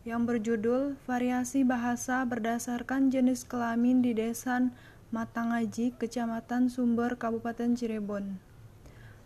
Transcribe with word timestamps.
yang 0.03 0.27
berjudul 0.27 0.99
Variasi 1.07 1.63
Bahasa 1.63 2.27
Berdasarkan 2.27 3.15
Jenis 3.15 3.47
Kelamin 3.47 4.03
di 4.03 4.11
Desa 4.11 4.59
Matangaji, 5.15 5.95
Kecamatan 5.95 6.67
Sumber, 6.67 7.15
Kabupaten 7.15 7.79
Cirebon. 7.79 8.43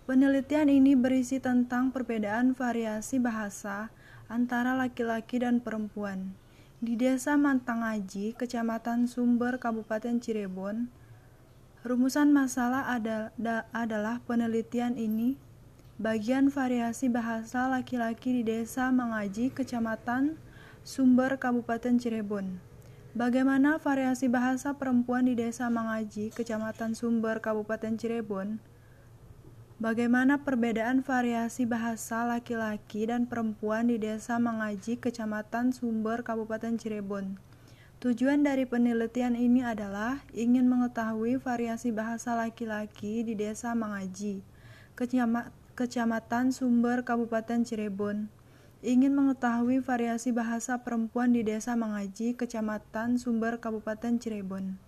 Penelitian 0.04 0.68
ini 0.68 0.92
berisi 0.92 1.40
tentang 1.40 1.96
perbedaan 1.96 2.52
variasi 2.52 3.16
bahasa 3.16 3.88
antara 4.28 4.76
laki-laki 4.76 5.40
dan 5.40 5.64
perempuan. 5.64 6.36
Di 6.84 6.92
Desa 6.92 7.40
Matangaji, 7.40 8.36
Kecamatan 8.36 9.08
Sumber, 9.08 9.56
Kabupaten 9.56 10.20
Cirebon, 10.20 10.92
rumusan 11.88 12.36
masalah 12.36 12.84
adalah 13.72 14.20
penelitian 14.28 15.00
ini 15.00 15.40
bagian 15.96 16.52
variasi 16.52 17.08
bahasa 17.08 17.64
laki-laki 17.64 18.42
di 18.42 18.42
Desa 18.44 18.92
Mangaji, 18.92 19.48
Kecamatan 19.56 20.36
Sumber 20.86 21.34
Kabupaten 21.34 21.98
Cirebon. 21.98 22.62
Bagaimana 23.10 23.82
variasi 23.82 24.30
bahasa 24.30 24.78
perempuan 24.78 25.26
di 25.26 25.34
Desa 25.34 25.66
Mangaji, 25.66 26.30
Kecamatan 26.30 26.94
Sumber, 26.94 27.42
Kabupaten 27.42 27.98
Cirebon? 27.98 28.62
Bagaimana 29.82 30.46
perbedaan 30.46 31.02
variasi 31.02 31.66
bahasa 31.66 32.22
laki-laki 32.22 33.10
dan 33.10 33.26
perempuan 33.26 33.90
di 33.90 33.98
Desa 33.98 34.38
Mangaji, 34.38 35.02
Kecamatan 35.02 35.74
Sumber, 35.74 36.22
Kabupaten 36.22 36.78
Cirebon? 36.78 37.34
Tujuan 37.98 38.46
dari 38.46 38.62
penelitian 38.62 39.34
ini 39.34 39.66
adalah 39.66 40.22
ingin 40.38 40.70
mengetahui 40.70 41.42
variasi 41.42 41.90
bahasa 41.90 42.38
laki-laki 42.38 43.26
di 43.26 43.34
Desa 43.34 43.74
Mangaji, 43.74 44.38
Kecamatan 45.74 46.54
Sumber, 46.54 47.02
Kabupaten 47.02 47.66
Cirebon 47.66 48.35
ingin 48.86 49.18
mengetahui 49.18 49.82
variasi 49.82 50.30
bahasa 50.30 50.78
perempuan 50.78 51.34
di 51.34 51.42
Desa 51.42 51.74
Mangaji, 51.74 52.38
Kecamatan 52.38 53.18
Sumber, 53.18 53.58
Kabupaten 53.58 54.14
Cirebon. 54.22 54.78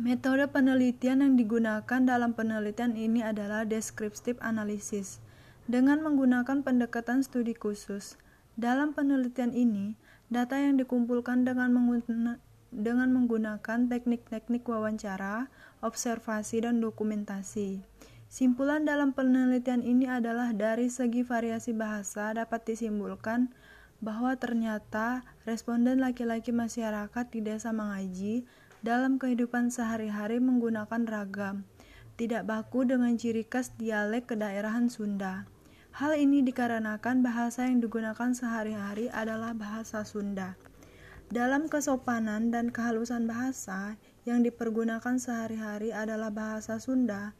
Metode 0.00 0.48
penelitian 0.48 1.20
yang 1.20 1.36
digunakan 1.36 2.00
dalam 2.00 2.32
penelitian 2.32 2.96
ini 2.96 3.20
adalah 3.20 3.68
descriptive 3.68 4.40
analysis 4.40 5.20
dengan 5.68 6.00
menggunakan 6.00 6.64
pendekatan 6.64 7.20
studi 7.20 7.52
khusus. 7.52 8.16
Dalam 8.56 8.96
penelitian 8.96 9.52
ini, 9.52 10.00
data 10.32 10.56
yang 10.56 10.80
dikumpulkan 10.80 11.44
dengan 11.44 11.76
menggunakan 11.76 12.40
dengan 12.72 13.08
menggunakan 13.12 13.88
teknik-teknik 13.92 14.64
wawancara, 14.64 15.52
observasi, 15.84 16.64
dan 16.64 16.80
dokumentasi. 16.80 17.95
Simpulan 18.26 18.82
dalam 18.82 19.14
penelitian 19.14 19.86
ini 19.86 20.10
adalah 20.10 20.50
dari 20.50 20.90
segi 20.90 21.22
variasi 21.22 21.70
bahasa 21.70 22.34
dapat 22.34 22.66
disimpulkan 22.66 23.54
bahwa 24.02 24.34
ternyata 24.36 25.24
responden 25.48 26.02
laki-laki 26.02 26.50
masyarakat 26.52 27.24
di 27.32 27.40
desa 27.40 27.70
Mangaji 27.70 28.44
dalam 28.84 29.16
kehidupan 29.16 29.72
sehari-hari 29.72 30.42
menggunakan 30.42 31.06
ragam, 31.06 31.64
tidak 32.20 32.44
baku 32.44 32.84
dengan 32.84 33.14
ciri 33.16 33.46
khas 33.46 33.72
dialek 33.78 34.28
kedaerahan 34.28 34.92
Sunda. 34.92 35.48
Hal 35.96 36.12
ini 36.20 36.44
dikarenakan 36.44 37.24
bahasa 37.24 37.64
yang 37.64 37.80
digunakan 37.80 38.36
sehari-hari 38.36 39.08
adalah 39.08 39.56
bahasa 39.56 40.04
Sunda. 40.04 40.60
Dalam 41.32 41.72
kesopanan 41.72 42.52
dan 42.52 42.68
kehalusan 42.68 43.24
bahasa 43.24 43.96
yang 44.28 44.44
dipergunakan 44.44 45.16
sehari-hari 45.16 45.90
adalah 45.90 46.28
bahasa 46.28 46.76
Sunda, 46.76 47.32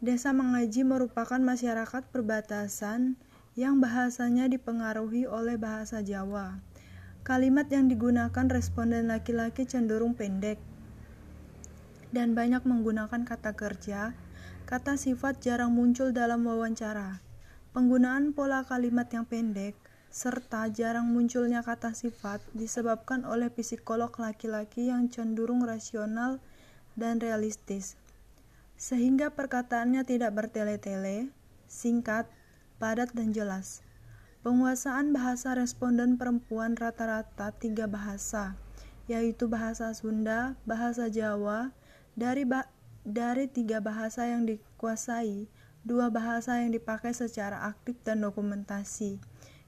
Desa 0.00 0.32
Mengaji 0.32 0.80
merupakan 0.80 1.36
masyarakat 1.36 2.08
perbatasan 2.08 3.20
yang 3.52 3.84
bahasanya 3.84 4.48
dipengaruhi 4.48 5.28
oleh 5.28 5.60
bahasa 5.60 6.00
Jawa. 6.00 6.56
Kalimat 7.20 7.68
yang 7.68 7.84
digunakan 7.84 8.48
responden 8.48 9.12
laki-laki 9.12 9.68
cenderung 9.68 10.16
pendek 10.16 10.56
dan 12.16 12.32
banyak 12.32 12.64
menggunakan 12.64 13.28
kata 13.28 13.52
kerja. 13.52 14.16
Kata 14.64 14.96
sifat 14.96 15.44
jarang 15.44 15.76
muncul 15.76 16.16
dalam 16.16 16.48
wawancara. 16.48 17.20
Penggunaan 17.76 18.32
pola 18.32 18.64
kalimat 18.64 19.12
yang 19.12 19.28
pendek 19.28 19.76
serta 20.08 20.72
jarang 20.72 21.12
munculnya 21.12 21.60
kata 21.60 21.92
sifat 21.92 22.40
disebabkan 22.56 23.28
oleh 23.28 23.52
psikolog 23.52 24.08
laki-laki 24.16 24.88
yang 24.88 25.12
cenderung 25.12 25.60
rasional 25.60 26.40
dan 26.96 27.20
realistis 27.20 28.00
sehingga 28.80 29.28
perkataannya 29.36 30.08
tidak 30.08 30.32
bertele-tele, 30.32 31.28
singkat, 31.68 32.24
padat, 32.80 33.12
dan 33.12 33.36
jelas. 33.36 33.84
Penguasaan 34.40 35.12
bahasa 35.12 35.52
responden 35.52 36.16
perempuan 36.16 36.72
rata-rata 36.80 37.52
tiga 37.52 37.84
bahasa, 37.84 38.56
yaitu 39.04 39.52
bahasa 39.52 39.92
Sunda, 39.92 40.56
bahasa 40.64 41.12
Jawa, 41.12 41.76
dari, 42.16 42.48
ba 42.48 42.72
dari 43.04 43.52
tiga 43.52 43.84
bahasa 43.84 44.24
yang 44.24 44.48
dikuasai, 44.48 45.44
dua 45.84 46.08
bahasa 46.08 46.64
yang 46.64 46.72
dipakai 46.72 47.12
secara 47.12 47.68
aktif 47.68 48.00
dan 48.00 48.24
dokumentasi, 48.24 49.20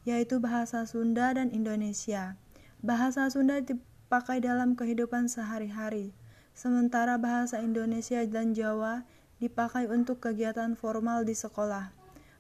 yaitu 0.09 0.41
bahasa 0.41 0.89
Sunda 0.89 1.37
dan 1.37 1.53
Indonesia. 1.53 2.41
Bahasa 2.81 3.29
Sunda 3.29 3.61
dipakai 3.61 4.41
dalam 4.41 4.73
kehidupan 4.73 5.29
sehari-hari, 5.29 6.17
sementara 6.53 7.17
bahasa 7.17 7.61
Indonesia 7.61 8.21
dan 8.29 8.53
Jawa 8.53 9.05
dipakai 9.43 9.91
untuk 9.91 10.23
kegiatan 10.23 10.79
formal 10.79 11.27
di 11.27 11.35
sekolah, 11.35 11.91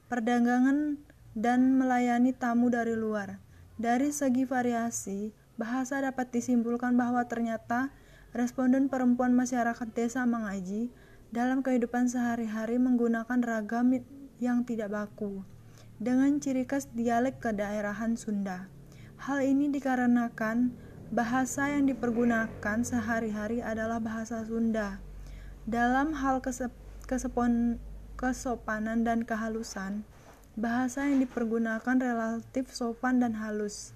perdagangan, 0.07 1.01
dan 1.33 1.81
melayani 1.81 2.37
tamu 2.37 2.69
dari 2.69 2.93
luar. 2.93 3.41
Dari 3.81 4.13
segi 4.13 4.45
variasi, 4.45 5.33
bahasa 5.57 5.99
dapat 5.99 6.31
disimpulkan 6.31 6.95
bahwa 6.95 7.25
ternyata 7.27 7.91
responden 8.37 8.93
perempuan 8.93 9.33
masyarakat 9.33 9.89
desa 9.97 10.25
Mangaji 10.29 10.93
dalam 11.33 11.65
kehidupan 11.65 12.13
sehari-hari 12.13 12.77
menggunakan 12.77 13.41
ragam 13.41 14.05
yang 14.39 14.69
tidak 14.69 14.93
baku, 14.93 15.41
dengan 15.97 16.37
ciri 16.39 16.69
khas 16.69 16.87
dialek 16.93 17.41
kedaerahan 17.41 18.15
Sunda. 18.21 18.69
Hal 19.23 19.41
ini 19.41 19.73
dikarenakan 19.73 20.75
Bahasa 21.13 21.69
yang 21.69 21.93
dipergunakan 21.93 22.89
sehari-hari 22.89 23.61
adalah 23.61 24.01
bahasa 24.01 24.49
Sunda. 24.49 24.97
Dalam 25.69 26.17
hal 26.17 26.41
kesepon, 27.05 27.77
kesopanan 28.17 29.05
dan 29.05 29.21
kehalusan, 29.29 30.09
bahasa 30.57 31.05
yang 31.05 31.21
dipergunakan 31.21 32.01
relatif 32.01 32.73
sopan 32.73 33.21
dan 33.21 33.37
halus. 33.37 33.93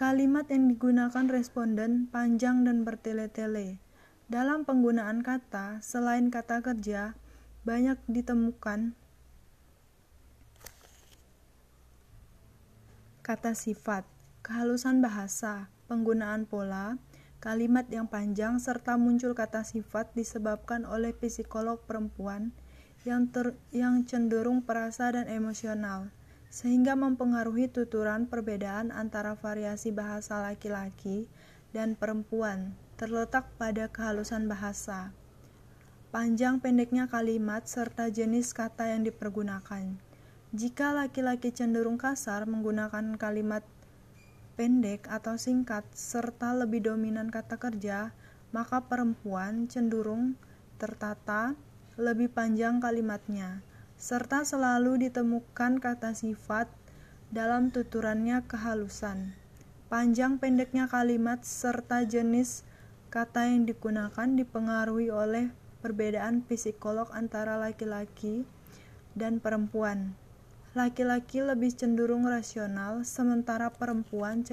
Kalimat 0.00 0.48
yang 0.48 0.72
digunakan 0.72 1.28
responden 1.28 2.08
panjang 2.08 2.64
dan 2.64 2.88
bertele-tele. 2.88 3.76
Dalam 4.32 4.64
penggunaan 4.64 5.20
kata, 5.20 5.84
selain 5.84 6.32
kata 6.32 6.64
kerja, 6.64 7.20
banyak 7.68 8.00
ditemukan 8.08 8.96
kata 13.20 13.52
sifat, 13.52 14.08
kehalusan 14.40 15.04
bahasa, 15.04 15.68
penggunaan 15.86 16.46
pola, 16.46 16.98
kalimat 17.38 17.86
yang 17.88 18.10
panjang, 18.10 18.58
serta 18.58 18.98
muncul 18.98 19.34
kata 19.34 19.62
sifat 19.62 20.10
disebabkan 20.18 20.82
oleh 20.86 21.14
psikolog 21.14 21.82
perempuan 21.86 22.50
yang, 23.06 23.30
ter, 23.30 23.54
yang 23.70 24.02
cenderung 24.02 24.66
perasa 24.66 25.14
dan 25.14 25.30
emosional, 25.30 26.10
sehingga 26.50 26.98
mempengaruhi 26.98 27.70
tuturan 27.70 28.26
perbedaan 28.26 28.90
antara 28.90 29.38
variasi 29.38 29.94
bahasa 29.94 30.42
laki-laki 30.42 31.30
dan 31.70 31.94
perempuan 31.94 32.74
terletak 32.96 33.46
pada 33.60 33.92
kehalusan 33.92 34.48
bahasa, 34.48 35.12
panjang 36.08 36.58
pendeknya 36.64 37.04
kalimat, 37.06 37.68
serta 37.68 38.08
jenis 38.08 38.56
kata 38.56 38.88
yang 38.96 39.04
dipergunakan. 39.04 40.00
Jika 40.56 40.96
laki-laki 40.96 41.52
cenderung 41.52 42.00
kasar 42.00 42.48
menggunakan 42.48 43.20
kalimat 43.20 43.60
pendek 44.56 45.04
atau 45.12 45.36
singkat, 45.36 45.84
serta 45.92 46.56
lebih 46.56 46.82
dominan 46.88 47.28
kata 47.28 47.60
kerja, 47.60 48.16
maka 48.50 48.82
perempuan 48.88 49.68
cenderung 49.68 50.34
tertata 50.80 51.52
lebih 52.00 52.32
panjang 52.32 52.80
kalimatnya, 52.80 53.60
serta 54.00 54.44
selalu 54.44 55.08
ditemukan 55.08 55.80
kata 55.80 56.12
sifat 56.16 56.68
dalam 57.28 57.68
tuturannya 57.68 58.44
kehalusan. 58.48 59.36
Panjang 59.86 60.40
pendeknya 60.40 60.90
kalimat 60.90 61.46
serta 61.46 62.02
jenis 62.02 62.66
kata 63.12 63.48
yang 63.48 63.64
digunakan 63.64 64.28
dipengaruhi 64.28 65.08
oleh 65.08 65.52
perbedaan 65.80 66.42
psikolog 66.42 67.06
antara 67.14 67.54
laki-laki 67.56 68.42
dan 69.14 69.38
perempuan. 69.38 70.18
Laki-laki 70.76 71.40
lebih 71.40 71.72
cenderung 71.72 72.28
rasional, 72.28 73.00
sementara 73.00 73.72
perempuan 73.72 74.44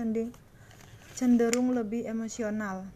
cenderung 1.11 1.75
lebih 1.75 2.07
emosional. 2.07 2.87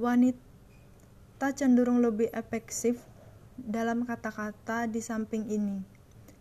Wanita 0.00 1.52
cenderung 1.52 2.00
lebih 2.00 2.32
efektif 2.32 3.04
dalam 3.60 4.08
kata-kata 4.08 4.88
di 4.88 5.04
samping 5.04 5.52
ini. 5.52 5.84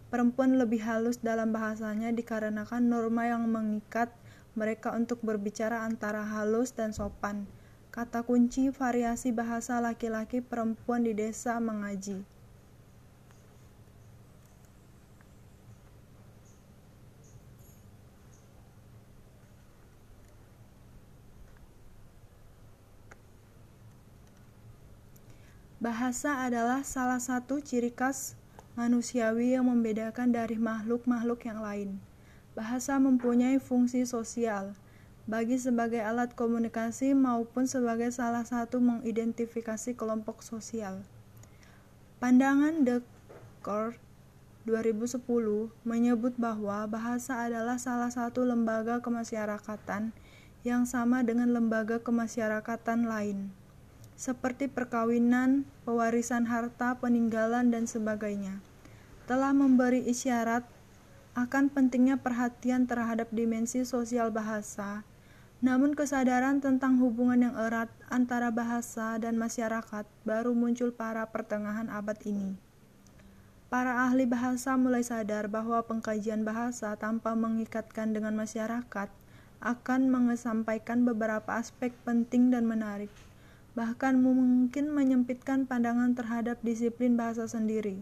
Perempuan 0.08 0.56
lebih 0.56 0.80
halus 0.80 1.20
dalam 1.20 1.52
bahasanya 1.52 2.16
dikarenakan 2.16 2.88
norma 2.88 3.28
yang 3.28 3.44
mengikat 3.44 4.08
mereka 4.56 4.96
untuk 4.96 5.20
berbicara 5.20 5.84
antara 5.84 6.24
halus 6.24 6.72
dan 6.72 6.96
sopan. 6.96 7.44
Kata 7.92 8.24
kunci 8.24 8.72
variasi 8.72 9.36
bahasa 9.36 9.84
laki-laki 9.84 10.40
perempuan 10.40 11.04
di 11.04 11.12
desa 11.12 11.60
mengaji. 11.60 12.37
Bahasa 25.78 26.42
adalah 26.42 26.82
salah 26.82 27.22
satu 27.22 27.62
ciri 27.62 27.94
khas 27.94 28.34
manusiawi 28.74 29.54
yang 29.54 29.70
membedakan 29.70 30.34
dari 30.34 30.58
makhluk-makhluk 30.58 31.46
yang 31.46 31.62
lain. 31.62 32.02
Bahasa 32.58 32.98
mempunyai 32.98 33.62
fungsi 33.62 34.02
sosial, 34.10 34.74
bagi 35.30 35.62
sebagai 35.62 36.02
alat 36.02 36.34
komunikasi 36.34 37.14
maupun 37.14 37.70
sebagai 37.70 38.10
salah 38.10 38.42
satu 38.42 38.82
mengidentifikasi 38.82 39.94
kelompok 39.94 40.42
sosial. 40.42 41.06
Pandangan 42.18 42.82
Descartes 42.82 44.02
2010 44.66 45.22
menyebut 45.86 46.34
bahwa 46.42 46.90
bahasa 46.90 47.46
adalah 47.46 47.78
salah 47.78 48.10
satu 48.10 48.50
lembaga 48.50 48.98
kemasyarakatan 49.06 50.10
yang 50.66 50.90
sama 50.90 51.22
dengan 51.22 51.54
lembaga 51.54 52.02
kemasyarakatan 52.02 53.06
lain 53.06 53.54
seperti 54.18 54.66
perkawinan, 54.66 55.62
pewarisan 55.86 56.50
harta, 56.50 56.98
peninggalan, 56.98 57.70
dan 57.70 57.86
sebagainya, 57.86 58.66
telah 59.30 59.54
memberi 59.54 60.02
isyarat 60.10 60.66
akan 61.38 61.70
pentingnya 61.70 62.18
perhatian 62.18 62.90
terhadap 62.90 63.30
dimensi 63.30 63.86
sosial 63.86 64.34
bahasa. 64.34 65.06
Namun, 65.62 65.94
kesadaran 65.94 66.66
tentang 66.66 66.98
hubungan 66.98 67.50
yang 67.50 67.56
erat 67.56 67.94
antara 68.10 68.50
bahasa 68.50 69.22
dan 69.22 69.38
masyarakat 69.38 70.10
baru 70.26 70.58
muncul 70.58 70.90
pada 70.90 71.30
pertengahan 71.30 71.86
abad 71.94 72.18
ini. 72.26 72.58
Para 73.70 74.10
ahli 74.10 74.26
bahasa 74.26 74.74
mulai 74.82 75.06
sadar 75.06 75.46
bahwa 75.46 75.78
pengkajian 75.86 76.42
bahasa 76.42 76.98
tanpa 76.98 77.38
mengikatkan 77.38 78.18
dengan 78.18 78.34
masyarakat 78.34 79.10
akan 79.62 80.02
mengesampaikan 80.10 81.06
beberapa 81.06 81.58
aspek 81.58 81.94
penting 82.06 82.50
dan 82.54 82.64
menarik 82.64 83.12
bahkan 83.78 84.18
mungkin 84.18 84.90
menyempitkan 84.90 85.70
pandangan 85.70 86.18
terhadap 86.18 86.58
disiplin 86.66 87.14
bahasa 87.14 87.46
sendiri. 87.46 88.02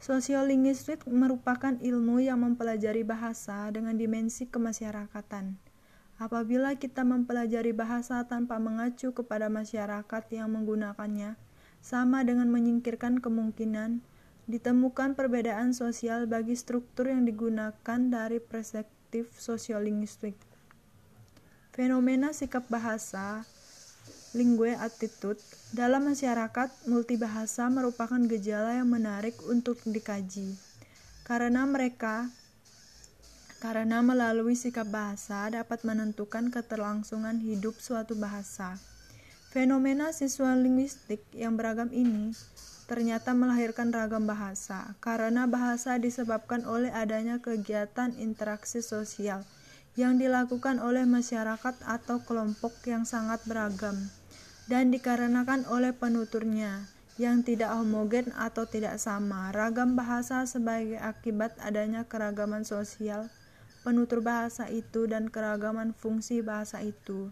Sosiolinguistik 0.00 1.04
merupakan 1.04 1.76
ilmu 1.76 2.24
yang 2.24 2.40
mempelajari 2.40 3.04
bahasa 3.04 3.68
dengan 3.68 4.00
dimensi 4.00 4.48
kemasyarakatan. 4.48 5.60
Apabila 6.16 6.80
kita 6.80 7.04
mempelajari 7.04 7.76
bahasa 7.76 8.24
tanpa 8.24 8.56
mengacu 8.56 9.12
kepada 9.12 9.52
masyarakat 9.52 10.24
yang 10.32 10.48
menggunakannya, 10.48 11.36
sama 11.84 12.24
dengan 12.24 12.48
menyingkirkan 12.48 13.20
kemungkinan 13.20 14.00
ditemukan 14.48 15.12
perbedaan 15.12 15.76
sosial 15.76 16.24
bagi 16.24 16.56
struktur 16.56 17.12
yang 17.12 17.28
digunakan 17.28 18.00
dari 18.08 18.40
perspektif 18.40 19.28
sosiolinguistik. 19.36 20.40
Fenomena 21.76 22.32
sikap 22.32 22.64
bahasa 22.72 23.44
lingue 24.34 24.74
attitude 24.74 25.38
dalam 25.70 26.10
masyarakat 26.10 26.90
multibahasa 26.90 27.70
merupakan 27.70 28.18
gejala 28.26 28.76
yang 28.82 28.90
menarik 28.90 29.38
untuk 29.46 29.78
dikaji 29.86 30.58
karena 31.24 31.64
mereka 31.64 32.28
karena 33.64 34.04
melalui 34.04 34.52
sikap 34.52 34.84
bahasa 34.92 35.48
dapat 35.48 35.88
menentukan 35.88 36.52
keterlangsungan 36.52 37.40
hidup 37.40 37.72
suatu 37.80 38.12
bahasa. 38.12 38.76
Fenomena 39.48 40.12
siswa 40.12 40.52
linguistik 40.52 41.24
yang 41.32 41.56
beragam 41.56 41.88
ini 41.88 42.36
ternyata 42.84 43.32
melahirkan 43.32 43.88
ragam 43.88 44.28
bahasa 44.28 44.92
karena 45.00 45.48
bahasa 45.48 45.96
disebabkan 45.96 46.68
oleh 46.68 46.92
adanya 46.92 47.40
kegiatan 47.40 48.12
interaksi 48.20 48.84
sosial 48.84 49.40
yang 49.96 50.20
dilakukan 50.20 50.82
oleh 50.82 51.08
masyarakat 51.08 51.80
atau 51.86 52.20
kelompok 52.26 52.76
yang 52.84 53.08
sangat 53.08 53.40
beragam 53.48 53.96
dan 54.64 54.88
dikarenakan 54.88 55.68
oleh 55.68 55.92
penuturnya 55.92 56.88
yang 57.20 57.46
tidak 57.46 57.70
homogen 57.70 58.34
atau 58.34 58.66
tidak 58.66 58.98
sama. 58.98 59.54
Ragam 59.54 59.94
bahasa 59.94 60.42
sebagai 60.48 60.98
akibat 60.98 61.54
adanya 61.62 62.02
keragaman 62.08 62.66
sosial 62.66 63.30
penutur 63.84 64.24
bahasa 64.24 64.66
itu 64.72 65.04
dan 65.04 65.28
keragaman 65.28 65.92
fungsi 65.92 66.40
bahasa 66.40 66.80
itu. 66.80 67.28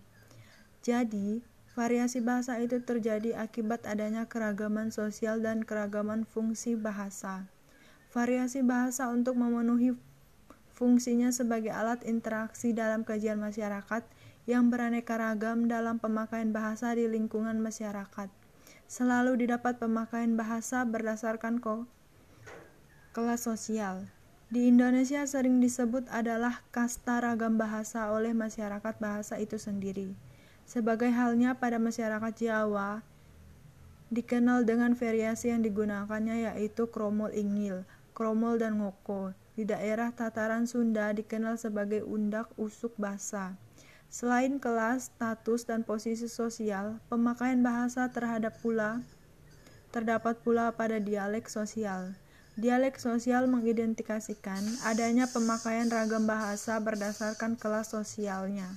Jadi, 0.85 1.41
variasi 1.73 2.21
bahasa 2.21 2.61
itu 2.61 2.85
terjadi 2.85 3.41
akibat 3.41 3.89
adanya 3.89 4.29
keragaman 4.29 4.93
sosial 4.93 5.41
dan 5.41 5.65
keragaman 5.65 6.29
fungsi 6.29 6.77
bahasa. 6.77 7.49
Variasi 8.13 8.61
bahasa 8.61 9.09
untuk 9.09 9.41
memenuhi 9.41 9.97
fungsinya 10.77 11.33
sebagai 11.33 11.73
alat 11.73 12.05
interaksi 12.05 12.77
dalam 12.77 13.09
kajian 13.09 13.41
masyarakat 13.41 14.05
yang 14.49 14.75
beraneka 14.75 15.15
ragam 15.15 15.71
dalam 15.71 16.03
pemakaian 16.03 16.51
bahasa 16.51 16.95
di 16.99 17.07
lingkungan 17.07 17.63
masyarakat. 17.63 18.27
Selalu 18.91 19.47
didapat 19.47 19.79
pemakaian 19.79 20.35
bahasa 20.35 20.83
berdasarkan 20.83 21.63
kok 21.63 21.87
kelas 23.13 23.45
sosial. 23.45 24.09
Di 24.53 24.69
Indonesia 24.69 25.25
sering 25.25 25.65
disebut 25.65 26.09
adalah 26.13 26.61
kasta 26.73 27.25
ragam 27.25 27.57
bahasa 27.57 28.13
oleh 28.13 28.37
masyarakat 28.37 28.95
bahasa 29.01 29.41
itu 29.41 29.57
sendiri. 29.57 30.13
Sebagai 30.69 31.09
halnya 31.09 31.57
pada 31.57 31.81
masyarakat 31.81 32.33
Jawa, 32.37 33.01
dikenal 34.13 34.69
dengan 34.69 34.93
variasi 34.93 35.49
yang 35.49 35.65
digunakannya 35.65 36.53
yaitu 36.53 36.85
kromol 36.93 37.33
ingil, 37.33 37.89
kromol 38.13 38.61
dan 38.61 38.77
ngoko. 38.77 39.33
Di 39.57 39.65
daerah 39.69 40.13
tataran 40.13 40.69
Sunda 40.69 41.13
dikenal 41.17 41.57
sebagai 41.57 42.05
undak 42.05 42.53
usuk 42.61 42.93
basa. 43.01 43.57
Selain 44.13 44.61
kelas, 44.61 45.09
status, 45.09 45.65
dan 45.65 45.89
posisi 45.89 46.29
sosial, 46.29 47.01
pemakaian 47.09 47.65
bahasa 47.65 48.13
terhadap 48.13 48.61
pula 48.61 49.01
terdapat 49.89 50.37
pula 50.45 50.69
pada 50.77 51.01
dialek 51.01 51.49
sosial. 51.49 52.13
Dialek 52.61 53.01
sosial 53.01 53.49
mengidentifikasikan 53.49 54.61
adanya 54.85 55.25
pemakaian 55.33 55.89
ragam 55.89 56.29
bahasa 56.29 56.77
berdasarkan 56.77 57.57
kelas 57.57 57.97
sosialnya. 57.97 58.69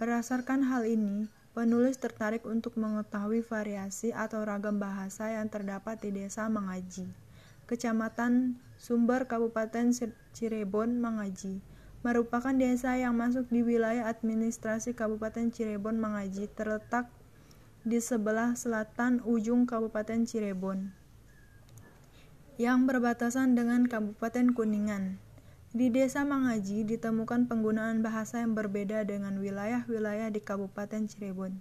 Berdasarkan 0.00 0.64
hal 0.64 0.88
ini, 0.88 1.28
penulis 1.52 2.00
tertarik 2.00 2.48
untuk 2.48 2.80
mengetahui 2.80 3.44
variasi 3.44 4.08
atau 4.16 4.40
ragam 4.40 4.80
bahasa 4.80 5.28
yang 5.36 5.52
terdapat 5.52 6.00
di 6.00 6.16
Desa 6.16 6.48
Mengaji, 6.48 7.12
Kecamatan 7.68 8.56
Sumber 8.80 9.28
Kabupaten 9.28 9.92
Cirebon 10.32 10.96
Mengaji 10.96 11.71
merupakan 12.02 12.50
desa 12.50 12.98
yang 12.98 13.14
masuk 13.14 13.46
di 13.50 13.62
wilayah 13.62 14.10
administrasi 14.10 14.94
Kabupaten 14.94 15.54
Cirebon 15.54 16.02
Mengaji 16.02 16.50
terletak 16.50 17.06
di 17.86 18.02
sebelah 18.02 18.58
selatan 18.58 19.22
ujung 19.22 19.66
Kabupaten 19.66 20.26
Cirebon 20.26 20.90
yang 22.60 22.84
berbatasan 22.86 23.58
dengan 23.58 23.88
Kabupaten 23.88 24.54
Kuningan. 24.54 25.18
Di 25.72 25.88
Desa 25.88 26.20
Mangaji 26.20 26.84
ditemukan 26.84 27.48
penggunaan 27.48 28.04
bahasa 28.04 28.44
yang 28.44 28.52
berbeda 28.52 29.08
dengan 29.08 29.40
wilayah-wilayah 29.40 30.28
di 30.28 30.44
Kabupaten 30.44 31.08
Cirebon. 31.08 31.56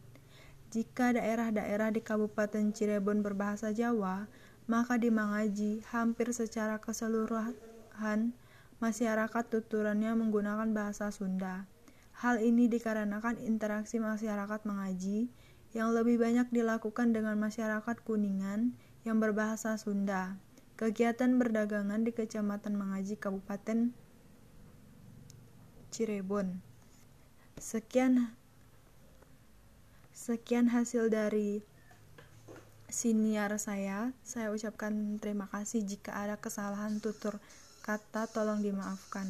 Jika 0.68 1.16
daerah-daerah 1.16 1.96
di 1.96 2.04
Kabupaten 2.04 2.76
Cirebon 2.76 3.24
berbahasa 3.24 3.72
Jawa, 3.72 4.28
maka 4.68 5.00
di 5.00 5.08
Mangaji 5.08 5.80
hampir 5.96 6.36
secara 6.36 6.76
keseluruhan 6.84 8.36
masyarakat 8.82 9.46
tuturannya 9.46 10.18
menggunakan 10.18 10.74
bahasa 10.74 11.14
Sunda. 11.14 11.70
Hal 12.18 12.42
ini 12.42 12.66
dikarenakan 12.66 13.38
interaksi 13.46 14.02
masyarakat 14.02 14.66
mengaji 14.66 15.30
yang 15.72 15.94
lebih 15.94 16.18
banyak 16.18 16.50
dilakukan 16.50 17.14
dengan 17.14 17.38
masyarakat 17.38 17.98
Kuningan 18.04 18.74
yang 19.06 19.22
berbahasa 19.22 19.78
Sunda. 19.78 20.36
Kegiatan 20.76 21.38
berdagangan 21.38 22.02
di 22.02 22.10
Kecamatan 22.10 22.74
Mengaji 22.74 23.22
Kabupaten 23.22 23.94
Cirebon. 25.94 26.58
Sekian 27.62 28.34
sekian 30.10 30.74
hasil 30.74 31.14
dari 31.14 31.62
siniar 32.90 33.56
saya. 33.62 34.12
Saya 34.26 34.50
ucapkan 34.50 35.22
terima 35.22 35.46
kasih 35.48 35.86
jika 35.86 36.18
ada 36.18 36.42
kesalahan 36.42 36.98
tutur 36.98 37.38
kata 37.82 38.30
tolong 38.30 38.62
dimaafkan. 38.62 39.28